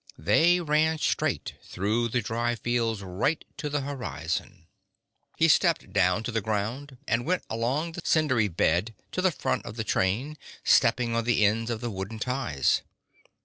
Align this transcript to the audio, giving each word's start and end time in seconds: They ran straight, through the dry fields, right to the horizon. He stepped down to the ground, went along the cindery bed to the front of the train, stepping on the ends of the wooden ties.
They 0.17 0.59
ran 0.59 0.97
straight, 0.97 1.53
through 1.61 2.07
the 2.07 2.23
dry 2.23 2.55
fields, 2.55 3.03
right 3.03 3.45
to 3.57 3.69
the 3.69 3.81
horizon. 3.81 4.65
He 5.37 5.47
stepped 5.47 5.93
down 5.93 6.23
to 6.23 6.31
the 6.31 6.41
ground, 6.41 6.97
went 7.07 7.43
along 7.51 7.91
the 7.91 8.01
cindery 8.03 8.47
bed 8.47 8.95
to 9.11 9.21
the 9.21 9.29
front 9.29 9.63
of 9.63 9.75
the 9.75 9.83
train, 9.83 10.39
stepping 10.63 11.15
on 11.15 11.23
the 11.25 11.45
ends 11.45 11.69
of 11.69 11.81
the 11.81 11.91
wooden 11.91 12.17
ties. 12.17 12.81